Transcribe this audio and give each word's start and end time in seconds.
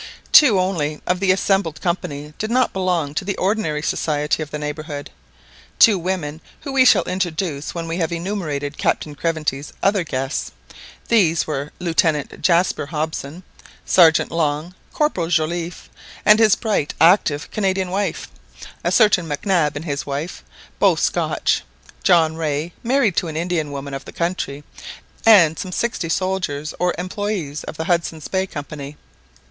Two 0.31 0.59
only 0.59 0.99
of 1.05 1.19
the 1.19 1.31
assembled 1.31 1.79
company 1.79 2.33
did 2.39 2.49
not 2.49 2.73
belong 2.73 3.13
to 3.13 3.23
the 3.23 3.37
ordinary 3.37 3.83
society 3.83 4.41
of 4.41 4.49
the 4.49 4.57
neighbourhood, 4.57 5.11
two 5.77 5.95
women, 5.99 6.41
whom 6.61 6.73
we 6.73 6.85
shall 6.85 7.03
introduce 7.03 7.75
when 7.75 7.87
we 7.87 7.97
have 7.97 8.11
enumerated 8.11 8.79
Captain 8.79 9.13
Craventy's 9.13 9.73
other 9.83 10.03
guests: 10.03 10.53
these 11.07 11.45
were, 11.45 11.71
Lieutenant 11.79 12.41
Jaspar 12.41 12.87
Hobson, 12.87 13.43
Sergeant 13.85 14.31
Long, 14.31 14.73
Corporal 14.91 15.27
Joliffe, 15.27 15.87
and 16.25 16.39
his 16.39 16.55
bright 16.55 16.95
active 16.99 17.51
Canadian 17.51 17.91
wife, 17.91 18.27
a 18.83 18.91
certain 18.91 19.27
Mac 19.27 19.45
Nab 19.45 19.75
and 19.75 19.85
his 19.85 20.03
wife, 20.03 20.43
both 20.79 20.99
Scotch, 20.99 21.61
John 22.01 22.35
Rae, 22.35 22.73
married 22.81 23.15
to 23.17 23.27
an 23.27 23.37
Indian 23.37 23.71
woman 23.71 23.93
of 23.93 24.05
the 24.05 24.11
country, 24.11 24.63
and 25.27 25.59
some 25.59 25.71
sixty 25.71 26.09
soldiers 26.09 26.73
or 26.79 26.91
employés 26.97 27.63
of 27.65 27.77
the 27.77 27.83
Hudson's 27.85 28.27
Bay 28.27 28.47
Company. 28.47 28.97